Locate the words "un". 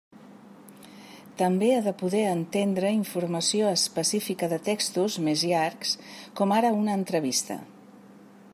6.83-6.93